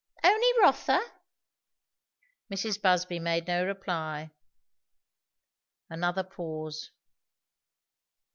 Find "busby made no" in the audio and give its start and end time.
2.81-3.63